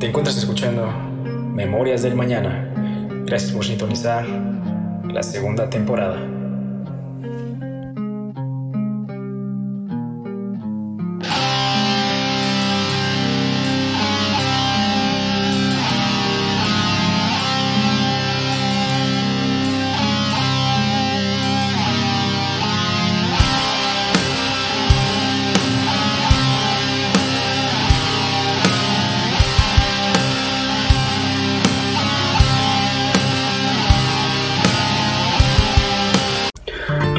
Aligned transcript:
Te 0.00 0.06
encuentras 0.06 0.38
escuchando 0.38 0.90
Memorias 1.52 2.00
del 2.00 2.14
Mañana. 2.14 2.72
Gracias 3.26 3.52
por 3.52 3.66
sintonizar 3.66 4.26
la 4.26 5.22
segunda 5.22 5.68
temporada. 5.68 6.39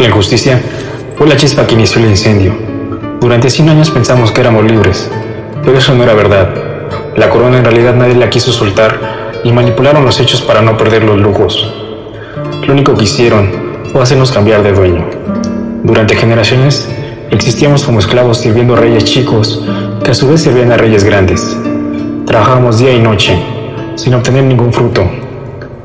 La 0.01 0.07
injusticia 0.07 0.59
fue 1.15 1.27
la 1.27 1.37
chispa 1.37 1.67
que 1.67 1.75
inició 1.75 2.01
el 2.01 2.09
incendio. 2.09 2.55
Durante 3.19 3.51
100 3.51 3.69
años 3.69 3.91
pensamos 3.91 4.31
que 4.31 4.41
éramos 4.41 4.65
libres, 4.65 5.07
pero 5.63 5.77
eso 5.77 5.93
no 5.93 6.01
era 6.01 6.15
verdad. 6.15 6.49
La 7.15 7.29
corona 7.29 7.59
en 7.59 7.65
realidad 7.65 7.93
nadie 7.93 8.15
la 8.15 8.27
quiso 8.27 8.51
soltar 8.51 8.99
y 9.43 9.51
manipularon 9.51 10.03
los 10.03 10.19
hechos 10.19 10.41
para 10.41 10.63
no 10.63 10.75
perder 10.75 11.03
los 11.03 11.19
lujos. 11.19 11.71
Lo 12.65 12.73
único 12.73 12.97
que 12.97 13.03
hicieron 13.03 13.51
fue 13.91 14.01
hacernos 14.01 14.31
cambiar 14.31 14.63
de 14.63 14.71
dueño. 14.71 15.05
Durante 15.83 16.15
generaciones 16.15 16.89
existíamos 17.29 17.83
como 17.83 17.99
esclavos 17.99 18.39
sirviendo 18.39 18.73
a 18.73 18.77
reyes 18.77 19.05
chicos 19.05 19.63
que 20.03 20.09
a 20.09 20.15
su 20.15 20.27
vez 20.27 20.41
servían 20.41 20.71
a 20.71 20.77
reyes 20.77 21.03
grandes. 21.03 21.55
Trabajábamos 22.25 22.79
día 22.79 22.91
y 22.91 22.99
noche 22.99 23.37
sin 23.97 24.15
obtener 24.15 24.45
ningún 24.45 24.73
fruto. 24.73 25.07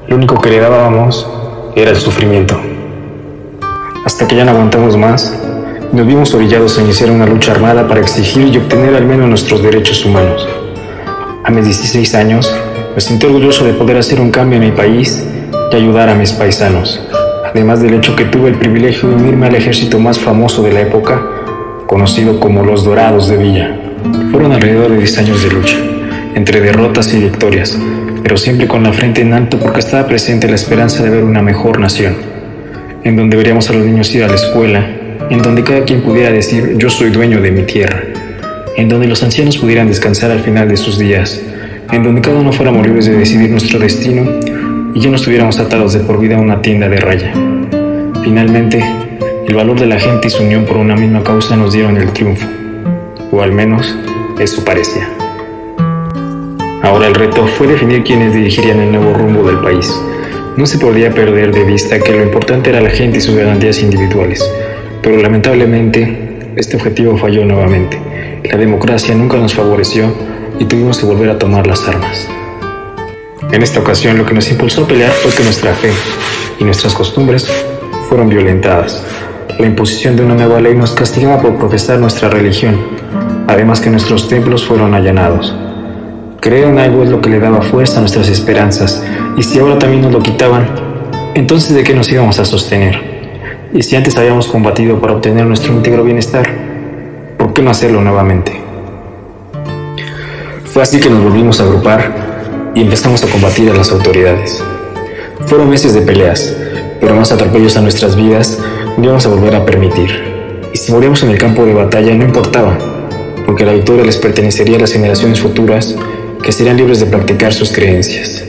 Lo 0.08 0.16
único 0.16 0.40
que 0.40 0.48
le 0.48 0.60
dábamos 0.60 1.28
era 1.74 1.90
el 1.90 1.96
sufrimiento 1.96 2.58
hasta 4.06 4.28
que 4.28 4.36
ya 4.36 4.44
no 4.44 4.52
aguantamos 4.52 4.96
más, 4.96 5.36
nos 5.92 6.06
vimos 6.06 6.32
orillados 6.32 6.78
a 6.78 6.82
iniciar 6.82 7.10
una 7.10 7.26
lucha 7.26 7.50
armada 7.50 7.88
para 7.88 8.00
exigir 8.00 8.54
y 8.54 8.58
obtener 8.58 8.94
al 8.94 9.04
menos 9.04 9.28
nuestros 9.28 9.64
derechos 9.64 10.04
humanos. 10.04 10.48
A 11.42 11.50
mis 11.50 11.64
16 11.64 12.14
años, 12.14 12.54
me 12.94 13.00
sentí 13.00 13.26
orgulloso 13.26 13.64
de 13.64 13.72
poder 13.72 13.96
hacer 13.96 14.20
un 14.20 14.30
cambio 14.30 14.60
en 14.60 14.66
mi 14.66 14.70
país 14.70 15.26
y 15.72 15.74
ayudar 15.74 16.08
a 16.08 16.14
mis 16.14 16.32
paisanos, 16.32 17.04
además 17.44 17.82
del 17.82 17.94
hecho 17.94 18.14
que 18.14 18.26
tuve 18.26 18.48
el 18.48 18.54
privilegio 18.54 19.08
de 19.08 19.16
unirme 19.16 19.48
al 19.48 19.56
ejército 19.56 19.98
más 19.98 20.20
famoso 20.20 20.62
de 20.62 20.72
la 20.72 20.82
época, 20.82 21.20
conocido 21.88 22.38
como 22.38 22.62
los 22.62 22.84
Dorados 22.84 23.26
de 23.26 23.38
Villa. 23.38 23.76
Fueron 24.30 24.52
alrededor 24.52 24.92
de 24.92 24.98
10 24.98 25.18
años 25.18 25.42
de 25.42 25.50
lucha, 25.50 25.78
entre 26.36 26.60
derrotas 26.60 27.12
y 27.12 27.18
victorias, 27.18 27.76
pero 28.22 28.36
siempre 28.36 28.68
con 28.68 28.84
la 28.84 28.92
frente 28.92 29.22
en 29.22 29.32
alto 29.32 29.58
porque 29.58 29.80
estaba 29.80 30.06
presente 30.06 30.48
la 30.48 30.54
esperanza 30.54 31.02
de 31.02 31.10
ver 31.10 31.24
una 31.24 31.42
mejor 31.42 31.80
nación 31.80 32.35
en 33.06 33.14
donde 33.14 33.36
veríamos 33.36 33.70
a 33.70 33.72
los 33.72 33.86
niños 33.86 34.12
ir 34.16 34.24
a 34.24 34.26
la 34.26 34.34
escuela, 34.34 34.84
en 35.30 35.40
donde 35.40 35.62
cada 35.62 35.84
quien 35.84 36.02
pudiera 36.02 36.32
decir 36.32 36.74
yo 36.76 36.90
soy 36.90 37.10
dueño 37.10 37.40
de 37.40 37.52
mi 37.52 37.62
tierra, 37.62 38.02
en 38.76 38.88
donde 38.88 39.06
los 39.06 39.22
ancianos 39.22 39.58
pudieran 39.58 39.86
descansar 39.86 40.32
al 40.32 40.40
final 40.40 40.68
de 40.68 40.76
sus 40.76 40.98
días, 40.98 41.40
en 41.92 42.02
donde 42.02 42.20
cada 42.20 42.40
uno 42.40 42.52
fuéramos 42.52 42.84
libres 42.84 43.06
de 43.06 43.16
decidir 43.16 43.48
nuestro 43.48 43.78
destino 43.78 44.28
y 44.92 44.98
ya 44.98 45.08
no 45.08 45.14
estuviéramos 45.14 45.60
atados 45.60 45.92
de 45.92 46.00
por 46.00 46.18
vida 46.18 46.36
a 46.36 46.40
una 46.40 46.60
tienda 46.60 46.88
de 46.88 46.96
raya. 46.96 47.32
Finalmente, 48.24 48.84
el 49.46 49.54
valor 49.54 49.78
de 49.78 49.86
la 49.86 50.00
gente 50.00 50.26
y 50.26 50.30
su 50.30 50.42
unión 50.42 50.64
por 50.64 50.76
una 50.76 50.96
misma 50.96 51.22
causa 51.22 51.54
nos 51.54 51.74
dieron 51.74 51.96
el 51.96 52.12
triunfo, 52.12 52.48
o 53.30 53.40
al 53.40 53.52
menos 53.52 53.96
eso 54.40 54.64
parecía. 54.64 55.08
Ahora 56.82 57.06
el 57.06 57.14
reto 57.14 57.46
fue 57.46 57.68
definir 57.68 58.02
quiénes 58.02 58.34
dirigirían 58.34 58.80
el 58.80 58.90
nuevo 58.90 59.14
rumbo 59.14 59.44
del 59.44 59.58
país 59.58 59.94
no 60.56 60.64
se 60.64 60.78
podía 60.78 61.12
perder 61.12 61.52
de 61.52 61.64
vista 61.64 61.98
que 61.98 62.12
lo 62.12 62.22
importante 62.22 62.70
era 62.70 62.80
la 62.80 62.90
gente 62.90 63.18
y 63.18 63.20
sus 63.20 63.36
garantías 63.36 63.80
individuales, 63.82 64.42
pero 65.02 65.18
lamentablemente 65.18 66.52
este 66.56 66.76
objetivo 66.76 67.16
falló 67.18 67.44
nuevamente. 67.44 68.00
La 68.44 68.56
democracia 68.56 69.14
nunca 69.14 69.36
nos 69.36 69.54
favoreció 69.54 70.10
y 70.58 70.64
tuvimos 70.64 70.98
que 70.98 71.06
volver 71.06 71.28
a 71.28 71.38
tomar 71.38 71.66
las 71.66 71.86
armas. 71.86 72.26
En 73.52 73.62
esta 73.62 73.80
ocasión 73.80 74.16
lo 74.16 74.24
que 74.24 74.32
nos 74.32 74.50
impulsó 74.50 74.84
a 74.84 74.88
pelear 74.88 75.12
fue 75.12 75.30
que 75.32 75.42
nuestra 75.42 75.74
fe 75.74 75.90
y 76.58 76.64
nuestras 76.64 76.94
costumbres 76.94 77.46
fueron 78.08 78.30
violentadas. 78.30 79.04
La 79.58 79.66
imposición 79.66 80.16
de 80.16 80.24
una 80.24 80.34
nueva 80.34 80.60
ley 80.60 80.74
nos 80.74 80.92
castigaba 80.92 81.40
por 81.40 81.56
profesar 81.56 81.98
nuestra 81.98 82.30
religión, 82.30 82.76
además 83.46 83.80
que 83.80 83.90
nuestros 83.90 84.28
templos 84.28 84.64
fueron 84.64 84.94
allanados. 84.94 85.54
Creer 86.40 86.68
en 86.68 86.78
algo 86.78 87.02
es 87.02 87.10
lo 87.10 87.20
que 87.20 87.30
le 87.30 87.40
daba 87.40 87.62
fuerza 87.62 87.98
a 87.98 88.00
nuestras 88.00 88.28
esperanzas, 88.28 89.02
y 89.36 89.42
si 89.42 89.58
ahora 89.58 89.78
también 89.78 90.02
nos 90.02 90.12
lo 90.12 90.20
quitaban, 90.20 90.66
entonces 91.34 91.74
¿de 91.74 91.82
qué 91.82 91.94
nos 91.94 92.10
íbamos 92.10 92.38
a 92.38 92.44
sostener? 92.44 93.16
Y 93.72 93.82
si 93.82 93.96
antes 93.96 94.16
habíamos 94.16 94.46
combatido 94.46 95.00
para 95.00 95.14
obtener 95.14 95.46
nuestro 95.46 95.72
íntegro 95.72 96.04
bienestar, 96.04 96.48
¿por 97.36 97.52
qué 97.52 97.62
no 97.62 97.70
hacerlo 97.70 98.00
nuevamente? 98.00 98.60
Fue 100.64 100.82
así 100.82 101.00
que 101.00 101.10
nos 101.10 101.22
volvimos 101.22 101.60
a 101.60 101.64
agrupar 101.64 102.72
y 102.74 102.82
empezamos 102.82 103.24
a 103.24 103.28
combatir 103.28 103.70
a 103.70 103.74
las 103.74 103.90
autoridades. 103.90 104.62
Fueron 105.46 105.70
meses 105.70 105.94
de 105.94 106.02
peleas, 106.02 106.56
pero 107.00 107.14
más 107.14 107.32
atropellos 107.32 107.76
a 107.76 107.80
nuestras 107.80 108.14
vidas 108.14 108.58
no 108.96 109.04
íbamos 109.04 109.26
a 109.26 109.30
volver 109.30 109.54
a 109.56 109.64
permitir. 109.64 110.10
Y 110.72 110.76
si 110.76 110.92
moríamos 110.92 111.22
en 111.22 111.30
el 111.30 111.38
campo 111.38 111.64
de 111.64 111.72
batalla 111.74 112.14
no 112.14 112.24
importaba, 112.24 112.76
porque 113.46 113.64
la 113.64 113.72
victoria 113.72 114.04
les 114.04 114.16
pertenecería 114.16 114.76
a 114.76 114.80
las 114.80 114.92
generaciones 114.92 115.40
futuras 115.40 115.96
que 116.46 116.52
serían 116.52 116.76
libres 116.76 117.00
de 117.00 117.06
practicar 117.06 117.52
sus 117.52 117.72
creencias. 117.72 118.44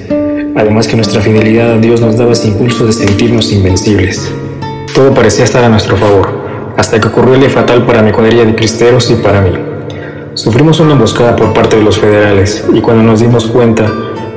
Además 0.55 0.87
que 0.87 0.95
nuestra 0.95 1.19
fidelidad 1.19 1.71
a 1.71 1.77
Dios 1.79 1.99
nos 1.99 2.15
daba 2.15 2.33
ese 2.33 2.49
impulso 2.49 2.85
de 2.85 2.93
sentirnos 2.93 3.51
invencibles. 3.51 4.31
Todo 4.93 5.15
parecía 5.15 5.45
estar 5.45 5.63
a 5.63 5.69
nuestro 5.69 5.97
favor, 5.97 6.29
hasta 6.77 7.01
que 7.01 7.07
ocurrió 7.07 7.33
el 7.33 7.49
fatal 7.49 7.87
para 7.87 8.03
mi 8.03 8.11
cuadrilla 8.11 8.45
de 8.45 8.53
cristeros 8.53 9.09
y 9.09 9.15
para 9.15 9.41
mí. 9.41 9.51
Sufrimos 10.35 10.79
una 10.79 10.91
emboscada 10.91 11.35
por 11.35 11.53
parte 11.53 11.77
de 11.77 11.81
los 11.81 11.97
federales 11.97 12.63
y 12.71 12.81
cuando 12.81 13.01
nos 13.01 13.19
dimos 13.19 13.47
cuenta, 13.47 13.91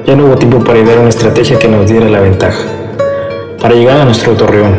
ya 0.07 0.17
no 0.17 0.25
hubo 0.25 0.37
tiempo 0.37 0.65
para 0.65 0.79
idear 0.79 0.99
una 0.99 1.11
estrategia 1.11 1.59
que 1.59 1.69
nos 1.69 1.87
diera 1.87 2.09
la 2.09 2.21
ventaja. 2.21 2.63
Para 3.61 3.75
llegar 3.75 4.01
a 4.01 4.05
nuestro 4.07 4.33
torreón, 4.33 4.75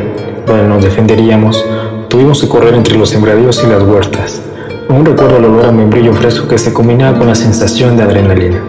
donde 0.47 0.63
nos 0.63 0.83
defenderíamos, 0.83 1.63
tuvimos 2.07 2.41
que 2.41 2.49
correr 2.49 2.73
entre 2.73 2.97
los 2.97 3.09
sembradíos 3.09 3.63
y 3.63 3.67
las 3.67 3.83
huertas. 3.83 4.41
Aún 4.89 5.05
recuerdo 5.05 5.37
el 5.37 5.45
olor 5.45 5.65
a 5.65 5.71
membrillo 5.71 6.13
fresco 6.13 6.47
que 6.47 6.57
se 6.57 6.73
combinaba 6.73 7.17
con 7.17 7.27
la 7.27 7.35
sensación 7.35 7.95
de 7.95 8.03
adrenalina, 8.03 8.61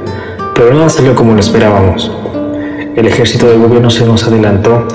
pero 0.54 0.72
nada 0.72 0.88
salió 0.88 1.14
como 1.14 1.34
lo 1.34 1.40
esperábamos. 1.40 2.10
El 2.94 3.06
ejército 3.06 3.46
del 3.48 3.58
gobierno 3.58 3.90
se 3.90 4.06
nos 4.06 4.24
adelantó 4.24 4.86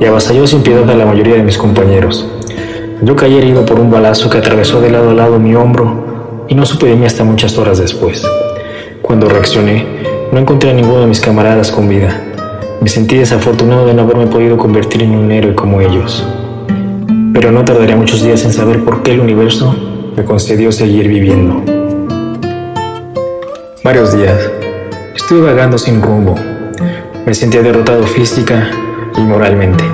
y 0.00 0.04
avasalló 0.06 0.46
sin 0.46 0.62
piedad 0.62 0.88
a 0.90 0.94
la 0.94 1.06
mayoría 1.06 1.34
de 1.34 1.42
mis 1.42 1.58
compañeros. 1.58 2.26
Yo 3.02 3.14
caí 3.14 3.36
herido 3.36 3.64
por 3.64 3.78
un 3.78 3.90
balazo 3.90 4.30
que 4.30 4.38
atravesó 4.38 4.80
de 4.80 4.90
lado 4.90 5.10
a 5.10 5.14
lado 5.14 5.38
mi 5.38 5.54
hombro 5.54 6.44
y 6.48 6.54
no 6.54 6.64
supe 6.66 6.86
de 6.86 6.96
mí 6.96 7.06
hasta 7.06 7.24
muchas 7.24 7.58
horas 7.58 7.78
después. 7.78 8.22
Cuando 9.02 9.28
reaccioné, 9.28 9.86
no 10.32 10.38
encontré 10.38 10.70
a 10.70 10.74
ninguno 10.74 11.00
de 11.00 11.06
mis 11.06 11.20
camaradas 11.20 11.70
con 11.70 11.88
vida. 11.88 12.20
Me 12.80 12.88
sentí 12.88 13.16
desafortunado 13.16 13.86
de 13.86 13.94
no 13.94 14.02
haberme 14.02 14.26
podido 14.26 14.56
convertir 14.56 15.02
en 15.02 15.14
un 15.14 15.30
héroe 15.30 15.54
como 15.54 15.80
ellos. 15.80 16.26
Pero 17.32 17.52
no 17.52 17.64
tardaría 17.64 17.96
muchos 17.96 18.22
días 18.22 18.44
en 18.44 18.52
saber 18.52 18.84
por 18.84 19.02
qué 19.02 19.12
el 19.12 19.20
universo 19.20 19.76
me 20.16 20.24
concedió 20.24 20.70
seguir 20.72 21.08
viviendo. 21.08 21.62
Varios 23.82 24.16
días 24.16 24.50
estuve 25.14 25.42
vagando 25.42 25.78
sin 25.78 26.02
rumbo. 26.02 26.34
Me 27.26 27.34
sentía 27.34 27.62
derrotado 27.62 28.06
física 28.06 28.70
y 29.16 29.20
moralmente. 29.20 29.84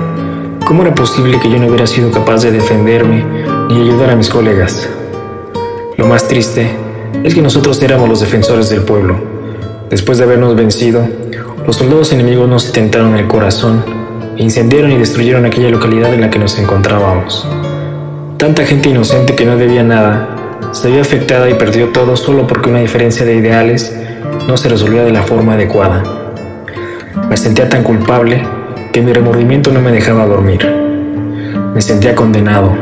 ¿Cómo 0.65 0.83
era 0.83 0.93
posible 0.93 1.39
que 1.39 1.49
yo 1.49 1.57
no 1.57 1.67
hubiera 1.67 1.87
sido 1.87 2.11
capaz 2.11 2.43
de 2.43 2.51
defenderme 2.51 3.23
ni 3.69 3.81
ayudar 3.81 4.11
a 4.11 4.15
mis 4.15 4.29
colegas? 4.29 4.89
Lo 5.97 6.05
más 6.05 6.27
triste 6.27 6.69
es 7.23 7.33
que 7.33 7.41
nosotros 7.41 7.81
éramos 7.81 8.09
los 8.09 8.19
defensores 8.19 8.69
del 8.69 8.81
pueblo. 8.81 9.17
Después 9.89 10.17
de 10.17 10.25
habernos 10.25 10.55
vencido, 10.55 11.07
los 11.65 11.75
soldados 11.75 12.11
enemigos 12.11 12.47
nos 12.47 12.71
tentaron 12.71 13.15
el 13.15 13.27
corazón 13.27 13.83
incendiaron 14.39 14.91
y 14.91 14.97
destruyeron 14.97 15.45
aquella 15.45 15.69
localidad 15.69 16.13
en 16.13 16.21
la 16.21 16.29
que 16.29 16.39
nos 16.39 16.57
encontrábamos. 16.57 17.45
Tanta 18.39 18.65
gente 18.65 18.87
inocente 18.87 19.35
que 19.35 19.43
no 19.43 19.57
debía 19.57 19.83
nada 19.83 20.29
se 20.71 20.89
vio 20.89 21.01
afectada 21.01 21.49
y 21.49 21.55
perdió 21.55 21.89
todo 21.89 22.15
solo 22.15 22.47
porque 22.47 22.69
una 22.69 22.79
diferencia 22.79 23.25
de 23.25 23.35
ideales 23.35 23.93
no 24.47 24.55
se 24.55 24.69
resolvía 24.69 25.03
de 25.03 25.11
la 25.11 25.23
forma 25.23 25.55
adecuada. 25.55 26.01
Me 27.29 27.35
sentía 27.35 27.67
tan 27.67 27.83
culpable 27.83 28.41
que 28.93 29.01
mi 29.01 29.11
remordimiento 29.11 29.73
no 29.73 29.81
me 29.81 29.91
dejaba 29.91 30.25
dormir. 30.25 30.65
Me 31.75 31.81
sentía 31.81 32.15
condenado. 32.15 32.73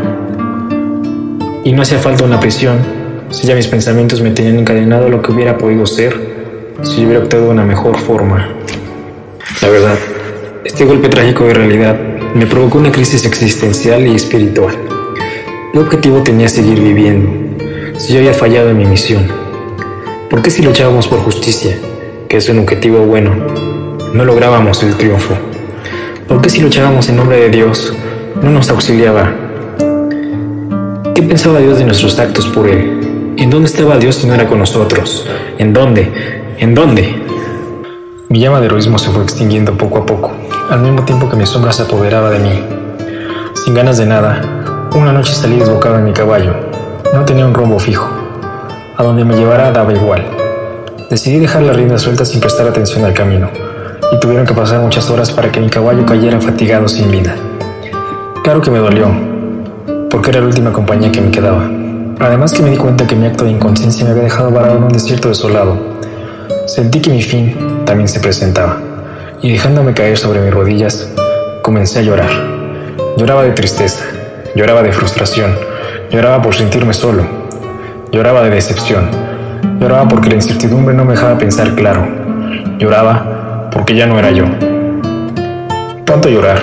Y 1.63 1.71
no 1.71 1.81
hacía 1.81 1.97
falta 1.97 2.23
una 2.23 2.39
prisión 2.39 2.77
si 3.31 3.47
ya 3.47 3.55
mis 3.55 3.65
pensamientos 3.65 4.21
me 4.21 4.29
tenían 4.29 4.59
encadenado 4.59 5.07
a 5.07 5.09
lo 5.09 5.23
que 5.23 5.31
hubiera 5.31 5.57
podido 5.57 5.87
ser 5.87 6.13
si 6.83 6.97
yo 6.97 7.07
hubiera 7.07 7.23
optado 7.23 7.45
de 7.45 7.49
una 7.49 7.65
mejor 7.65 7.97
forma. 7.97 8.47
La 9.63 9.69
verdad, 9.69 9.97
este 10.63 10.85
golpe 10.85 11.09
trágico 11.09 11.45
de 11.45 11.55
realidad 11.55 11.97
me 12.35 12.45
provocó 12.45 12.77
una 12.77 12.91
crisis 12.91 13.25
existencial 13.25 14.05
y 14.05 14.13
espiritual. 14.13 14.86
¿Qué 15.77 15.83
objetivo 15.83 16.23
tenía 16.23 16.49
seguir 16.49 16.81
viviendo 16.81 17.29
si 17.99 18.11
yo 18.11 18.17
había 18.17 18.33
fallado 18.33 18.71
en 18.71 18.79
mi 18.79 18.85
misión? 18.85 19.27
¿Por 20.27 20.41
qué 20.41 20.49
si 20.49 20.63
luchábamos 20.63 21.07
por 21.07 21.19
justicia 21.19 21.77
que 22.27 22.37
es 22.37 22.49
un 22.49 22.57
objetivo 22.57 23.05
bueno, 23.05 23.35
no 24.11 24.25
lográbamos 24.25 24.81
el 24.81 24.95
triunfo. 24.95 25.35
¿Por 26.27 26.41
qué 26.41 26.49
si 26.49 26.61
luchábamos 26.61 27.09
en 27.09 27.17
nombre 27.17 27.37
de 27.37 27.49
Dios, 27.51 27.93
no 28.41 28.49
nos 28.49 28.71
auxiliaba? 28.71 29.31
¿Qué 31.13 31.21
pensaba 31.21 31.59
Dios 31.59 31.77
de 31.77 31.85
nuestros 31.85 32.17
actos 32.17 32.47
por 32.47 32.67
Él? 32.67 33.35
¿En 33.37 33.51
dónde 33.51 33.67
estaba 33.67 33.99
Dios 33.99 34.15
si 34.15 34.25
no 34.25 34.33
era 34.33 34.47
con 34.47 34.57
nosotros? 34.57 35.27
¿En 35.59 35.73
dónde? 35.73 36.11
¿En 36.57 36.73
dónde? 36.73 37.21
Mi 38.29 38.39
llama 38.39 38.61
de 38.61 38.65
heroísmo 38.65 38.97
se 38.97 39.11
fue 39.11 39.21
extinguiendo 39.21 39.77
poco 39.77 39.99
a 39.99 40.05
poco, 40.07 40.31
al 40.71 40.81
mismo 40.81 41.03
tiempo 41.03 41.29
que 41.29 41.35
mi 41.35 41.45
sombra 41.45 41.71
se 41.71 41.83
apoderaba 41.83 42.31
de 42.31 42.39
mí. 42.39 42.63
Sin 43.63 43.75
ganas 43.75 43.99
de 43.99 44.07
nada, 44.07 44.56
una 44.95 45.11
noche 45.11 45.33
salí 45.33 45.57
desbocado 45.57 45.97
en 45.99 46.05
mi 46.05 46.13
caballo. 46.13 46.53
No 47.13 47.25
tenía 47.25 47.45
un 47.45 47.53
rumbo 47.53 47.79
fijo. 47.79 48.07
A 48.95 49.03
donde 49.03 49.25
me 49.25 49.35
llevara 49.35 49.71
daba 49.71 49.93
igual. 49.93 50.25
Decidí 51.09 51.39
dejar 51.39 51.63
la 51.63 51.73
rienda 51.73 51.97
suelta 51.97 52.25
sin 52.25 52.39
prestar 52.39 52.67
atención 52.67 53.05
al 53.05 53.13
camino, 53.13 53.49
y 54.11 54.19
tuvieron 54.19 54.45
que 54.45 54.53
pasar 54.53 54.79
muchas 54.79 55.09
horas 55.09 55.31
para 55.31 55.51
que 55.51 55.59
mi 55.59 55.69
caballo 55.69 56.05
cayera 56.05 56.39
fatigado 56.41 56.87
sin 56.87 57.09
vida. 57.11 57.35
Claro 58.43 58.61
que 58.61 58.71
me 58.71 58.79
dolió, 58.79 59.07
porque 60.09 60.31
era 60.31 60.41
la 60.41 60.47
última 60.47 60.71
compañía 60.71 61.11
que 61.11 61.21
me 61.21 61.31
quedaba. 61.31 61.69
Además 62.19 62.51
que 62.51 62.63
me 62.63 62.71
di 62.71 62.77
cuenta 62.77 63.05
que 63.05 63.15
mi 63.15 63.27
acto 63.27 63.45
de 63.45 63.51
inconsciencia 63.51 64.03
me 64.05 64.11
había 64.11 64.23
dejado 64.23 64.51
varado 64.51 64.77
en 64.77 64.83
un 64.83 64.91
desierto 64.91 65.29
desolado. 65.29 65.77
Sentí 66.65 66.99
que 66.99 67.11
mi 67.11 67.21
fin 67.21 67.83
también 67.85 68.07
se 68.07 68.19
presentaba, 68.19 68.77
y 69.41 69.51
dejándome 69.51 69.93
caer 69.93 70.17
sobre 70.17 70.41
mis 70.41 70.53
rodillas, 70.53 71.09
comencé 71.61 71.99
a 71.99 72.01
llorar. 72.01 72.31
Lloraba 73.17 73.43
de 73.43 73.51
tristeza, 73.51 74.03
lloraba 74.57 74.83
de 74.83 74.91
frustración, 74.91 75.55
lloraba 76.11 76.41
por 76.41 76.53
sentirme 76.53 76.93
solo, 76.93 77.23
lloraba 78.11 78.43
de 78.43 78.49
decepción, 78.49 79.09
Lloraba 79.79 80.07
porque 80.07 80.29
la 80.29 80.35
incertidumbre 80.35 80.95
no 80.95 81.05
me 81.05 81.13
dejaba 81.13 81.37
pensar 81.37 81.75
claro. 81.75 82.07
Lloraba 82.79 83.69
porque 83.71 83.95
ya 83.95 84.07
no 84.07 84.17
era 84.17 84.31
yo. 84.31 84.45
Tanto 86.03 86.29
llorar 86.29 86.59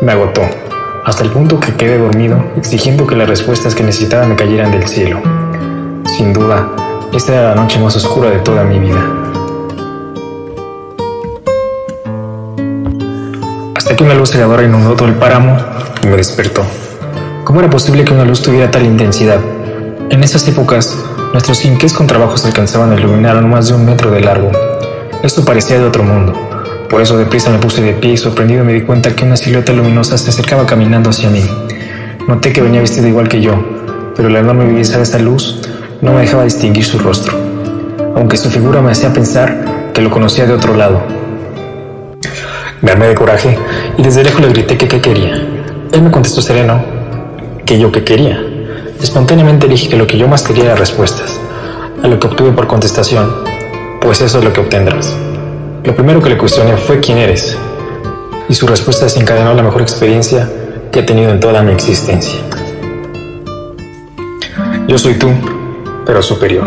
me 0.00 0.12
agotó, 0.12 0.42
hasta 1.04 1.22
el 1.22 1.30
punto 1.30 1.60
que 1.60 1.74
quedé 1.74 1.96
dormido 1.96 2.44
exigiendo 2.56 3.06
que 3.06 3.14
las 3.14 3.28
respuestas 3.28 3.74
que 3.74 3.84
necesitaba 3.84 4.26
me 4.26 4.34
cayeran 4.34 4.72
del 4.72 4.86
cielo. 4.88 5.20
Sin 6.16 6.32
duda, 6.32 6.68
esta 7.14 7.34
era 7.34 7.48
la 7.50 7.54
noche 7.54 7.78
más 7.78 7.94
oscura 7.96 8.30
de 8.30 8.38
toda 8.38 8.64
mi 8.64 8.80
vida. 8.80 9.00
Hasta 13.76 13.96
que 13.96 14.02
una 14.02 14.14
luz 14.14 14.30
cegadora 14.30 14.64
inundó 14.64 14.94
todo 14.96 15.08
el 15.08 15.14
páramo 15.14 15.56
y 16.02 16.06
me 16.08 16.16
despertó. 16.16 16.64
¿Cómo 17.44 17.60
era 17.60 17.70
posible 17.70 18.04
que 18.04 18.14
una 18.14 18.24
luz 18.24 18.42
tuviera 18.42 18.70
tal 18.70 18.84
intensidad? 18.84 19.40
En 20.10 20.22
esas 20.22 20.48
épocas, 20.48 20.98
Nuestros 21.34 21.58
quinqués 21.58 21.92
con 21.92 22.06
trabajos 22.06 22.44
alcanzaban 22.44 22.92
a 22.92 22.94
iluminar 22.94 23.36
a 23.36 23.40
más 23.40 23.66
de 23.66 23.74
un 23.74 23.84
metro 23.84 24.12
de 24.12 24.20
largo. 24.20 24.52
Esto 25.24 25.44
parecía 25.44 25.80
de 25.80 25.84
otro 25.84 26.04
mundo. 26.04 26.32
Por 26.88 27.02
eso 27.02 27.18
deprisa 27.18 27.50
me 27.50 27.58
puse 27.58 27.82
de 27.82 27.92
pie 27.92 28.12
y 28.12 28.16
sorprendido 28.16 28.64
me 28.64 28.72
di 28.72 28.82
cuenta 28.82 29.16
que 29.16 29.24
una 29.24 29.36
silueta 29.36 29.72
luminosa 29.72 30.16
se 30.16 30.30
acercaba 30.30 30.64
caminando 30.64 31.10
hacia 31.10 31.30
mí. 31.30 31.42
Noté 32.28 32.52
que 32.52 32.62
venía 32.62 32.80
vestido 32.80 33.08
igual 33.08 33.28
que 33.28 33.40
yo, 33.40 33.56
pero 34.14 34.28
la 34.28 34.38
enorme 34.38 34.64
belleza 34.64 34.98
de 34.98 35.02
esa 35.02 35.18
luz 35.18 35.60
no 36.00 36.12
me 36.12 36.20
dejaba 36.20 36.44
distinguir 36.44 36.84
su 36.84 37.00
rostro, 37.00 37.36
aunque 38.14 38.36
su 38.36 38.48
figura 38.48 38.80
me 38.80 38.92
hacía 38.92 39.12
pensar 39.12 39.90
que 39.92 40.02
lo 40.02 40.10
conocía 40.10 40.46
de 40.46 40.52
otro 40.52 40.76
lado. 40.76 41.02
Me 42.80 42.92
armé 42.92 43.08
de 43.08 43.16
coraje 43.16 43.58
y 43.98 44.02
desde 44.04 44.22
lejos 44.22 44.40
le 44.40 44.50
grité 44.50 44.78
que 44.78 44.86
qué 44.86 45.00
quería. 45.00 45.34
Él 45.90 46.00
me 46.00 46.12
contestó 46.12 46.40
sereno 46.40 46.93
que 47.64 47.78
yo 47.78 47.90
qué 47.90 48.04
quería. 48.04 48.42
Espontáneamente 49.00 49.68
dije 49.68 49.88
que 49.88 49.96
lo 49.96 50.06
que 50.06 50.18
yo 50.18 50.28
más 50.28 50.42
quería 50.42 50.64
era 50.64 50.76
respuestas, 50.76 51.40
a 52.02 52.08
lo 52.08 52.18
que 52.18 52.26
obtuve 52.26 52.52
por 52.52 52.66
contestación, 52.66 53.32
pues 54.00 54.20
eso 54.20 54.38
es 54.38 54.44
lo 54.44 54.52
que 54.52 54.60
obtendrás. 54.60 55.14
Lo 55.84 55.94
primero 55.94 56.22
que 56.22 56.30
le 56.30 56.38
cuestioné 56.38 56.76
fue 56.76 57.00
quién 57.00 57.18
eres, 57.18 57.56
y 58.48 58.54
su 58.54 58.66
respuesta 58.66 59.04
desencadenó 59.04 59.54
la 59.54 59.62
mejor 59.62 59.82
experiencia 59.82 60.50
que 60.92 61.00
he 61.00 61.02
tenido 61.02 61.30
en 61.30 61.40
toda 61.40 61.62
mi 61.62 61.72
existencia. 61.72 62.40
Yo 64.86 64.98
soy 64.98 65.14
tú, 65.14 65.30
pero 66.04 66.22
superior. 66.22 66.66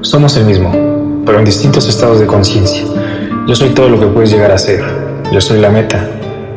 Somos 0.00 0.36
el 0.36 0.46
mismo, 0.46 1.22
pero 1.24 1.38
en 1.38 1.44
distintos 1.44 1.86
estados 1.86 2.18
de 2.18 2.26
conciencia. 2.26 2.82
Yo 3.46 3.54
soy 3.54 3.70
todo 3.70 3.88
lo 3.88 4.00
que 4.00 4.06
puedes 4.06 4.30
llegar 4.30 4.50
a 4.50 4.58
ser. 4.58 4.82
Yo 5.32 5.40
soy 5.40 5.60
la 5.60 5.70
meta, 5.70 6.08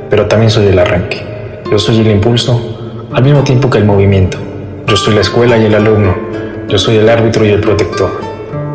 pero 0.10 0.28
también 0.28 0.50
soy 0.50 0.68
el 0.68 0.80
arranque. 0.80 1.62
Yo 1.70 1.78
soy 1.78 2.00
el 2.00 2.12
impulso, 2.12 2.75
al 3.16 3.24
mismo 3.24 3.46
tiempo 3.46 3.70
que 3.70 3.78
el 3.78 3.86
movimiento. 3.86 4.38
Yo 4.88 4.98
soy 4.98 5.16
la 5.16 5.22
escuela 5.22 5.58
y 5.58 5.64
el 5.64 5.74
alumno. 5.74 6.18
Yo 6.68 6.78
soy 6.78 6.98
el 6.98 7.08
árbitro 7.08 7.46
y 7.46 7.50
el 7.50 7.62
protector. 7.62 8.12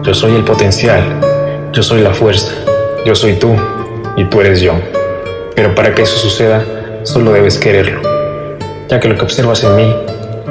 Yo 0.03 0.15
soy 0.15 0.35
el 0.35 0.45
potencial. 0.45 1.05
Yo 1.73 1.83
soy 1.83 2.01
la 2.01 2.15
fuerza. 2.15 2.51
Yo 3.05 3.15
soy 3.15 3.35
tú 3.35 3.55
y 4.17 4.25
tú 4.25 4.41
eres 4.41 4.63
yo. 4.63 4.73
Pero 5.55 5.75
para 5.75 5.95
que 5.95 6.03
eso 6.03 6.17
suceda, 6.17 6.65
solo 7.03 7.33
debes 7.33 7.59
quererlo. 7.59 8.01
Ya 8.89 8.99
que 8.99 9.09
lo 9.09 9.17
que 9.17 9.25
observas 9.25 9.63
en 9.63 9.77
mí, 9.77 9.95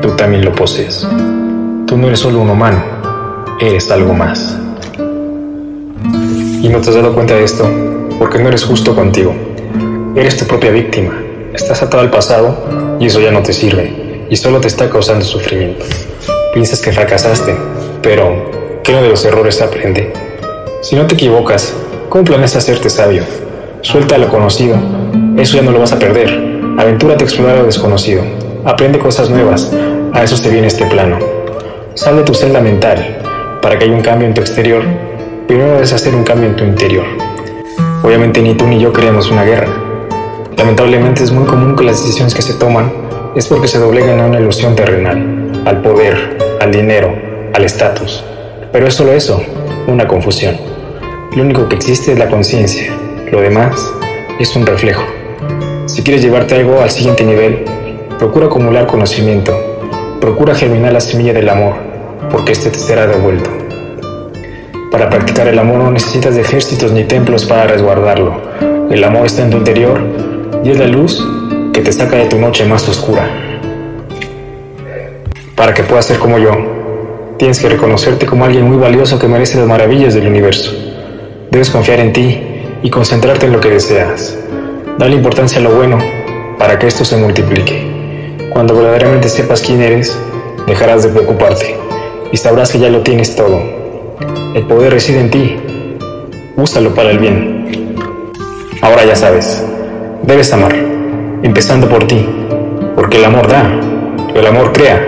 tú 0.04 0.12
también 0.12 0.46
lo 0.46 0.54
posees. 0.54 1.08
Tú 1.88 1.98
no 1.98 2.08
eres 2.08 2.20
solo 2.20 2.42
un 2.42 2.50
humano, 2.52 2.84
eres 3.60 3.90
algo 3.90 4.14
más. 4.14 4.56
Y 6.62 6.70
no 6.70 6.80
te 6.80 6.90
has 6.90 6.96
dado 6.96 7.16
cuenta 7.16 7.34
de 7.34 7.44
esto 7.44 7.68
porque 8.20 8.38
no 8.38 8.50
eres 8.50 8.64
justo 8.64 8.94
contigo. 8.94 9.34
Eres 10.16 10.38
tu 10.38 10.46
propia 10.46 10.70
víctima. 10.70 11.29
Estás 11.54 11.82
atado 11.82 12.02
al 12.02 12.12
pasado 12.12 12.98
y 13.00 13.08
eso 13.08 13.20
ya 13.20 13.32
no 13.32 13.42
te 13.42 13.54
sirve 13.54 14.26
y 14.30 14.36
solo 14.36 14.62
te 14.62 14.68
está 14.68 14.88
causando 14.90 15.26
sufrimiento. 15.26 15.84
Piensas 16.54 16.80
que 16.80 16.92
fracasaste, 16.92 17.56
pero 18.04 18.82
¿qué 18.84 18.92
uno 18.92 19.02
de 19.02 19.10
los 19.10 19.26
errores 19.26 19.60
aprende? 19.62 20.14
Si 20.82 20.96
no 20.96 21.08
te 21.08 21.16
equivocas, 21.16 21.74
¿cómo 22.10 22.24
planeas 22.24 22.56
hacerte 22.56 22.90
sabio? 22.90 23.24
Suelta 23.82 24.20
lo 24.20 24.30
conocido, 24.30 24.78
eso 25.38 25.56
ya 25.58 25.64
no 25.64 25.72
lo 25.72 25.80
vas 25.80 25.92
a 25.92 26.00
perder. 26.00 26.30
Aventúrate 26.78 27.24
a 27.24 27.28
explorar 27.28 27.58
lo 27.58 27.66
desconocido. 27.66 28.22
Aprende 28.66 29.00
cosas 29.00 29.32
nuevas, 29.32 29.72
a 30.14 30.24
eso 30.24 30.40
te 30.42 30.50
viene 30.50 30.68
este 30.68 30.86
plano. 30.86 31.18
Sal 31.96 32.18
de 32.18 32.24
tu 32.24 32.34
celda 32.36 32.62
mental. 32.62 33.18
Para 33.62 33.78
que 33.78 33.86
haya 33.86 33.94
un 33.94 34.02
cambio 34.02 34.28
en 34.28 34.34
tu 34.36 34.42
exterior, 34.42 34.84
primero 35.48 35.74
debes 35.74 35.94
hacer 35.94 36.14
un 36.14 36.24
cambio 36.24 36.50
en 36.50 36.56
tu 36.56 36.64
interior. 36.64 37.06
Obviamente 38.04 38.42
ni 38.42 38.54
tú 38.54 38.68
ni 38.68 38.80
yo 38.80 38.94
queremos 38.94 39.32
una 39.32 39.44
guerra. 39.44 39.89
Lamentablemente 40.60 41.24
es 41.24 41.32
muy 41.32 41.46
común 41.46 41.78
que 41.78 41.86
las 41.86 42.04
decisiones 42.04 42.36
que 42.36 42.42
se 42.42 42.54
toman 42.54 42.92
es 43.34 43.48
porque 43.48 43.70
se 43.70 43.80
doblegan 43.80 44.20
a 44.20 44.26
una 44.26 44.42
ilusión 44.42 44.76
terrenal, 44.76 45.64
al 45.64 45.82
poder, 45.82 46.38
al 46.60 46.70
dinero, 46.70 47.16
al 47.54 47.64
estatus. 47.64 48.26
Pero 48.74 48.86
es 48.86 48.94
solo 48.94 49.14
eso, 49.14 49.42
una 49.88 50.06
confusión. 50.06 50.58
Lo 51.34 51.44
único 51.44 51.70
que 51.70 51.78
existe 51.78 52.12
es 52.12 52.20
la 52.20 52.30
conciencia, 52.30 52.94
lo 53.32 53.40
demás 53.40 53.90
es 54.38 54.54
un 54.58 54.66
reflejo. 54.66 55.02
Si 55.86 56.04
quieres 56.04 56.24
llevarte 56.24 56.56
algo 56.56 56.82
al 56.82 56.92
siguiente 56.92 57.24
nivel, 57.24 57.64
procura 58.18 58.48
acumular 58.48 58.86
conocimiento, 58.86 59.58
procura 60.20 60.56
germinar 60.56 60.92
la 60.92 61.00
semilla 61.00 61.32
del 61.32 61.48
amor, 61.48 61.76
porque 62.30 62.52
este 62.52 62.70
te 62.70 62.80
será 62.80 63.08
devuelto. 63.08 63.50
Para 64.92 65.10
practicar 65.10 65.48
el 65.48 65.58
amor 65.58 65.78
no 65.78 65.92
necesitas 65.92 66.36
de 66.36 66.42
ejércitos 66.42 66.92
ni 66.92 67.06
templos 67.06 67.46
para 67.46 67.64
resguardarlo. 67.64 68.42
El 68.92 69.04
amor 69.06 69.28
está 69.28 69.44
en 69.44 69.52
tu 69.52 69.58
interior 69.58 70.02
y 70.64 70.72
es 70.72 70.80
la 70.80 70.88
luz 70.88 71.26
que 71.74 71.82
te 71.82 71.92
saca 71.92 72.18
de 72.18 72.26
tu 72.26 72.38
noche 72.38 72.66
más 72.66 72.88
oscura. 72.88 73.30
Para 75.56 75.74
que 75.74 75.84
puedas 75.84 76.06
ser 76.06 76.20
como 76.20 76.38
yo, 76.38 76.52
tienes 77.38 77.60
que 77.60 77.70
reconocerte 77.70 78.26
como 78.26 78.46
alguien 78.46 78.66
muy 78.66 78.78
valioso 78.78 79.20
que 79.20 79.28
merece 79.28 79.58
las 79.58 79.68
maravillas 79.68 80.14
del 80.14 80.28
universo. 80.28 80.72
Debes 81.52 81.70
confiar 81.70 82.00
en 82.00 82.14
ti 82.14 82.42
y 82.84 82.90
concentrarte 82.90 83.46
en 83.46 83.54
lo 83.54 83.60
que 83.60 83.70
deseas. 83.70 84.38
Dale 84.98 85.16
importancia 85.16 85.60
a 85.60 85.62
lo 85.62 85.72
bueno 85.72 85.98
para 86.58 86.78
que 86.78 86.88
esto 86.88 87.06
se 87.06 87.18
multiplique. 87.18 88.48
Cuando 88.52 88.76
verdaderamente 88.76 89.30
sepas 89.30 89.62
quién 89.62 89.82
eres, 89.82 90.18
dejarás 90.68 91.04
de 91.04 91.10
preocuparte 91.10 91.76
y 92.32 92.38
sabrás 92.38 92.72
que 92.72 92.80
ya 92.80 92.90
lo 92.90 93.02
tienes 93.02 93.36
todo. 93.36 93.62
El 94.54 94.66
poder 94.68 94.94
reside 94.94 95.22
en 95.22 95.32
ti. 95.32 95.56
Úsalo 96.58 96.94
para 96.94 97.12
el 97.12 97.20
bien. 97.20 97.96
Ahora 98.82 99.06
ya 99.06 99.16
sabes, 99.16 99.64
debes 100.24 100.52
amar 100.54 100.76
empezando 101.42 101.88
por 101.88 102.06
ti, 102.06 102.28
porque 102.96 103.18
el 103.18 103.26
amor 103.26 103.48
da, 103.48 103.80
el 104.34 104.46
amor 104.46 104.74
crea. 104.74 105.08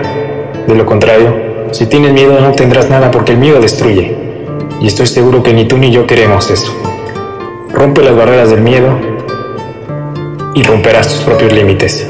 De 0.66 0.74
lo 0.74 0.86
contrario, 0.86 1.34
si 1.72 1.86
tienes 1.86 2.12
miedo 2.12 2.40
no 2.40 2.52
tendrás 2.52 2.88
nada 2.88 3.10
porque 3.10 3.32
el 3.32 3.38
miedo 3.38 3.60
destruye. 3.60 4.16
Y 4.80 4.86
estoy 4.86 5.06
seguro 5.06 5.42
que 5.42 5.52
ni 5.52 5.66
tú 5.66 5.78
ni 5.78 5.90
yo 5.90 6.06
queremos 6.06 6.50
eso. 6.50 6.72
Rompe 7.72 8.02
las 8.02 8.16
barreras 8.16 8.50
del 8.50 8.60
miedo 8.60 8.98
y 10.54 10.62
romperás 10.62 11.08
tus 11.08 11.22
propios 11.22 11.52
límites. 11.52 12.06